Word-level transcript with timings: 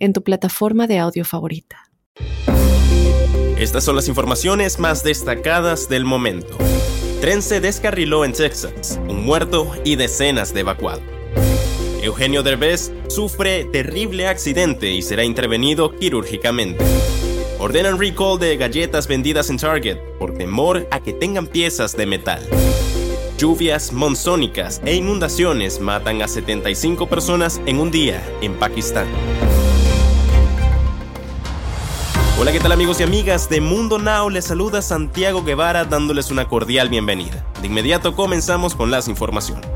en 0.00 0.12
tu 0.12 0.22
plataforma 0.22 0.86
de 0.86 0.98
audio 0.98 1.24
favorita. 1.24 1.90
Estas 3.56 3.84
son 3.84 3.94
las 3.94 4.08
informaciones 4.08 4.78
más 4.78 5.04
destacadas 5.04 5.88
del 5.88 6.04
momento. 6.04 6.56
Tren 7.20 7.42
se 7.42 7.60
descarriló 7.60 8.24
en 8.24 8.32
Texas, 8.32 8.98
un 9.06 9.22
muerto 9.22 9.70
y 9.84 9.96
decenas 9.96 10.54
de 10.54 10.60
evacuados. 10.60 11.04
Eugenio 12.02 12.42
Derbez 12.42 12.90
sufre 13.08 13.66
terrible 13.66 14.26
accidente 14.26 14.90
y 14.90 15.02
será 15.02 15.24
intervenido 15.24 15.94
quirúrgicamente. 15.94 16.82
Ordenan 17.58 17.98
recall 17.98 18.38
de 18.38 18.56
galletas 18.56 19.06
vendidas 19.06 19.50
en 19.50 19.58
Target 19.58 19.98
por 20.18 20.32
temor 20.32 20.88
a 20.90 21.00
que 21.00 21.12
tengan 21.12 21.46
piezas 21.46 21.94
de 21.94 22.06
metal. 22.06 22.40
Lluvias 23.36 23.92
monzónicas 23.92 24.80
e 24.86 24.94
inundaciones 24.94 25.80
matan 25.80 26.22
a 26.22 26.28
75 26.28 27.06
personas 27.06 27.60
en 27.66 27.78
un 27.78 27.90
día 27.90 28.22
en 28.40 28.54
Pakistán. 28.54 29.06
Hola, 32.40 32.52
¿qué 32.52 32.58
tal 32.58 32.72
amigos 32.72 32.98
y 33.00 33.02
amigas 33.02 33.50
de 33.50 33.60
Mundo 33.60 33.98
Now? 33.98 34.30
Les 34.30 34.46
saluda 34.46 34.80
Santiago 34.80 35.44
Guevara 35.44 35.84
dándoles 35.84 36.30
una 36.30 36.48
cordial 36.48 36.88
bienvenida. 36.88 37.44
De 37.60 37.66
inmediato 37.66 38.16
comenzamos 38.16 38.74
con 38.74 38.90
las 38.90 39.08
informaciones. 39.08 39.68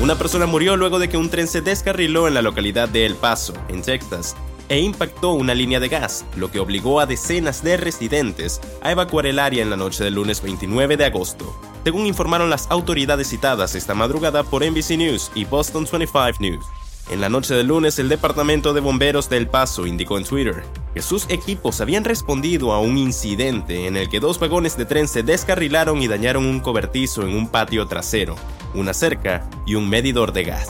Una 0.00 0.16
persona 0.16 0.46
murió 0.46 0.78
luego 0.78 0.98
de 0.98 1.10
que 1.10 1.18
un 1.18 1.28
tren 1.28 1.48
se 1.48 1.60
descarriló 1.60 2.28
en 2.28 2.32
la 2.32 2.40
localidad 2.40 2.88
de 2.88 3.04
El 3.04 3.14
Paso, 3.14 3.52
en 3.68 3.82
Texas, 3.82 4.34
e 4.70 4.80
impactó 4.80 5.32
una 5.32 5.54
línea 5.54 5.80
de 5.80 5.90
gas, 5.90 6.24
lo 6.34 6.50
que 6.50 6.60
obligó 6.60 7.00
a 7.00 7.04
decenas 7.04 7.62
de 7.62 7.76
residentes 7.76 8.62
a 8.80 8.90
evacuar 8.90 9.26
el 9.26 9.38
área 9.38 9.62
en 9.62 9.68
la 9.68 9.76
noche 9.76 10.02
del 10.02 10.14
lunes 10.14 10.40
29 10.40 10.96
de 10.96 11.04
agosto, 11.04 11.54
según 11.84 12.06
informaron 12.06 12.48
las 12.48 12.70
autoridades 12.70 13.28
citadas 13.28 13.74
esta 13.74 13.94
madrugada 13.94 14.44
por 14.44 14.64
NBC 14.64 14.96
News 14.96 15.30
y 15.34 15.44
Boston 15.44 15.86
25 15.92 16.40
News. 16.40 16.81
En 17.10 17.20
la 17.20 17.28
noche 17.28 17.54
del 17.54 17.66
lunes, 17.66 17.98
el 17.98 18.08
Departamento 18.08 18.72
de 18.72 18.80
Bomberos 18.80 19.28
de 19.28 19.36
El 19.36 19.48
Paso 19.48 19.86
indicó 19.86 20.18
en 20.18 20.24
Twitter 20.24 20.62
que 20.94 21.02
sus 21.02 21.28
equipos 21.30 21.80
habían 21.80 22.04
respondido 22.04 22.72
a 22.72 22.80
un 22.80 22.96
incidente 22.96 23.86
en 23.86 23.96
el 23.96 24.08
que 24.08 24.20
dos 24.20 24.38
vagones 24.38 24.76
de 24.76 24.86
tren 24.86 25.08
se 25.08 25.22
descarrilaron 25.22 26.00
y 26.00 26.08
dañaron 26.08 26.46
un 26.46 26.60
cobertizo 26.60 27.22
en 27.22 27.34
un 27.34 27.48
patio 27.48 27.86
trasero, 27.86 28.36
una 28.74 28.94
cerca 28.94 29.48
y 29.66 29.74
un 29.74 29.88
medidor 29.88 30.32
de 30.32 30.44
gas. 30.44 30.68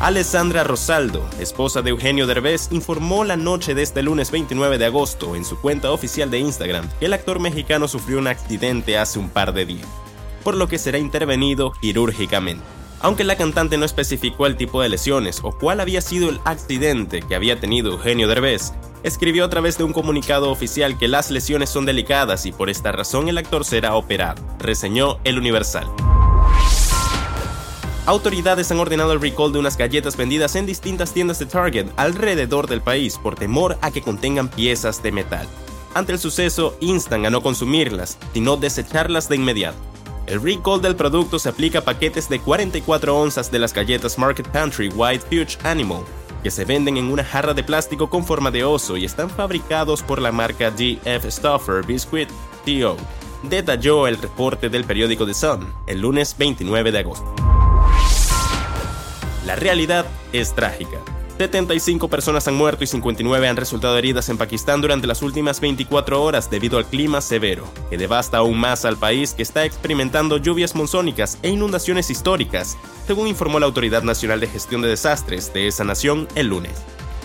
Alessandra 0.00 0.64
Rosaldo, 0.64 1.28
esposa 1.38 1.82
de 1.82 1.90
Eugenio 1.90 2.26
Derbez, 2.26 2.68
informó 2.70 3.24
la 3.24 3.36
noche 3.36 3.74
de 3.74 3.82
este 3.82 4.02
lunes 4.02 4.30
29 4.30 4.78
de 4.78 4.86
agosto 4.86 5.34
en 5.36 5.44
su 5.44 5.60
cuenta 5.60 5.90
oficial 5.92 6.30
de 6.30 6.38
Instagram 6.38 6.88
que 6.98 7.06
el 7.06 7.12
actor 7.12 7.38
mexicano 7.38 7.88
sufrió 7.88 8.18
un 8.18 8.26
accidente 8.26 8.96
hace 8.96 9.18
un 9.18 9.28
par 9.28 9.52
de 9.52 9.66
días, 9.66 9.88
por 10.42 10.56
lo 10.56 10.68
que 10.68 10.78
será 10.78 10.98
intervenido 10.98 11.72
quirúrgicamente. 11.80 12.79
Aunque 13.02 13.24
la 13.24 13.36
cantante 13.36 13.78
no 13.78 13.86
especificó 13.86 14.46
el 14.46 14.56
tipo 14.56 14.82
de 14.82 14.90
lesiones 14.90 15.40
o 15.42 15.52
cuál 15.52 15.80
había 15.80 16.02
sido 16.02 16.28
el 16.28 16.40
accidente 16.44 17.22
que 17.22 17.34
había 17.34 17.58
tenido 17.58 17.92
Eugenio 17.92 18.28
Derbez, 18.28 18.72
escribió 19.02 19.46
a 19.46 19.48
través 19.48 19.78
de 19.78 19.84
un 19.84 19.94
comunicado 19.94 20.50
oficial 20.50 20.98
que 20.98 21.08
las 21.08 21.30
lesiones 21.30 21.70
son 21.70 21.86
delicadas 21.86 22.44
y 22.44 22.52
por 22.52 22.68
esta 22.68 22.92
razón 22.92 23.28
el 23.28 23.38
actor 23.38 23.64
será 23.64 23.94
operado, 23.94 24.42
reseñó 24.58 25.18
El 25.24 25.38
Universal. 25.38 25.86
Autoridades 28.04 28.70
han 28.70 28.80
ordenado 28.80 29.12
el 29.12 29.20
recall 29.20 29.52
de 29.52 29.60
unas 29.60 29.78
galletas 29.78 30.16
vendidas 30.16 30.54
en 30.56 30.66
distintas 30.66 31.12
tiendas 31.12 31.38
de 31.38 31.46
Target 31.46 31.86
alrededor 31.96 32.66
del 32.66 32.82
país 32.82 33.16
por 33.16 33.34
temor 33.34 33.78
a 33.80 33.90
que 33.90 34.02
contengan 34.02 34.48
piezas 34.48 35.02
de 35.02 35.12
metal. 35.12 35.46
Ante 35.94 36.12
el 36.12 36.18
suceso, 36.18 36.76
instan 36.80 37.24
a 37.24 37.30
no 37.30 37.42
consumirlas, 37.42 38.18
sino 38.34 38.56
desecharlas 38.56 39.28
de 39.28 39.36
inmediato. 39.36 39.89
El 40.30 40.40
recall 40.40 40.80
del 40.80 40.94
producto 40.94 41.40
se 41.40 41.48
aplica 41.48 41.80
a 41.80 41.84
paquetes 41.84 42.28
de 42.28 42.38
44 42.38 43.18
onzas 43.18 43.50
de 43.50 43.58
las 43.58 43.74
galletas 43.74 44.16
Market 44.16 44.46
Pantry 44.46 44.88
White 44.88 45.26
Huge 45.26 45.58
Animal, 45.64 46.04
que 46.44 46.52
se 46.52 46.64
venden 46.64 46.96
en 46.96 47.10
una 47.10 47.24
jarra 47.24 47.52
de 47.52 47.64
plástico 47.64 48.08
con 48.08 48.24
forma 48.24 48.52
de 48.52 48.62
oso 48.62 48.96
y 48.96 49.04
están 49.04 49.28
fabricados 49.28 50.04
por 50.04 50.22
la 50.22 50.30
marca 50.30 50.70
GF 50.70 51.28
Stuffer 51.28 51.84
Biscuit 51.84 52.28
TO, 52.64 52.96
detalló 53.42 54.06
el 54.06 54.18
reporte 54.18 54.68
del 54.68 54.84
periódico 54.84 55.26
The 55.26 55.34
Sun 55.34 55.66
el 55.88 56.00
lunes 56.00 56.36
29 56.38 56.92
de 56.92 56.98
agosto. 57.00 57.34
La 59.44 59.56
realidad 59.56 60.06
es 60.32 60.54
trágica. 60.54 60.98
75 61.40 62.08
personas 62.08 62.46
han 62.48 62.54
muerto 62.54 62.84
y 62.84 62.86
59 62.86 63.48
han 63.48 63.56
resultado 63.56 63.96
heridas 63.96 64.28
en 64.28 64.36
Pakistán 64.36 64.82
durante 64.82 65.06
las 65.06 65.22
últimas 65.22 65.58
24 65.58 66.22
horas 66.22 66.50
debido 66.50 66.76
al 66.76 66.84
clima 66.84 67.22
severo, 67.22 67.66
que 67.88 67.96
devasta 67.96 68.36
aún 68.36 68.60
más 68.60 68.84
al 68.84 68.98
país 68.98 69.32
que 69.32 69.42
está 69.42 69.64
experimentando 69.64 70.36
lluvias 70.36 70.74
monzónicas 70.74 71.38
e 71.40 71.48
inundaciones 71.48 72.10
históricas, 72.10 72.76
según 73.06 73.26
informó 73.26 73.58
la 73.58 73.64
Autoridad 73.64 74.02
Nacional 74.02 74.38
de 74.38 74.48
Gestión 74.48 74.82
de 74.82 74.88
Desastres 74.88 75.50
de 75.54 75.66
esa 75.66 75.82
nación 75.82 76.28
el 76.34 76.48
lunes. 76.48 76.74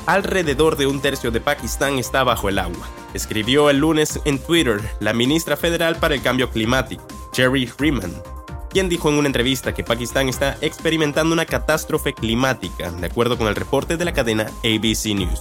Alrededor 0.05 0.77
de 0.77 0.87
un 0.87 1.01
tercio 1.01 1.29
de 1.29 1.41
Pakistán 1.41 1.99
está 1.99 2.23
bajo 2.23 2.47
el 2.47 2.59
agua, 2.59 2.87
escribió 3.13 3.69
el 3.69 3.79
lunes 3.79 4.21
en 4.23 4.39
Twitter 4.39 4.79
la 5.01 5.11
ministra 5.11 5.57
federal 5.57 5.97
para 5.97 6.15
el 6.15 6.21
cambio 6.21 6.49
climático, 6.51 7.05
Jerry 7.33 7.67
Freeman, 7.67 8.13
quien 8.75 8.89
dijo 8.89 9.07
en 9.07 9.15
una 9.15 9.27
entrevista 9.27 9.73
que 9.73 9.85
Pakistán 9.85 10.27
está 10.27 10.57
experimentando 10.59 11.31
una 11.31 11.45
catástrofe 11.45 12.13
climática, 12.13 12.91
de 12.91 13.05
acuerdo 13.05 13.37
con 13.37 13.47
el 13.47 13.55
reporte 13.55 13.95
de 13.95 14.03
la 14.03 14.11
cadena 14.11 14.47
ABC 14.65 15.15
News. 15.15 15.39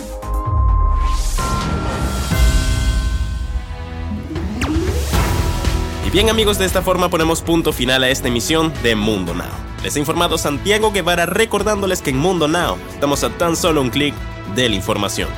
Y 6.06 6.10
bien 6.10 6.30
amigos, 6.30 6.58
de 6.58 6.64
esta 6.64 6.80
forma 6.80 7.08
ponemos 7.08 7.42
punto 7.42 7.72
final 7.72 8.04
a 8.04 8.08
esta 8.08 8.28
emisión 8.28 8.72
de 8.84 8.94
Mundo 8.94 9.34
Now. 9.34 9.48
Les 9.82 9.96
ha 9.96 9.98
informado 9.98 10.38
Santiago 10.38 10.92
Guevara 10.92 11.26
recordándoles 11.26 12.02
que 12.02 12.10
en 12.10 12.18
Mundo 12.18 12.46
Now 12.46 12.78
estamos 12.92 13.24
a 13.24 13.30
tan 13.30 13.56
solo 13.56 13.82
un 13.82 13.90
clic 13.90 14.14
de 14.54 14.68
la 14.68 14.76
información. 14.76 15.28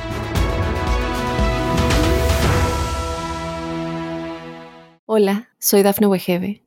Hola, 5.07 5.49
soy 5.57 5.81
Dafne 5.81 6.05
Wegebe 6.05 6.66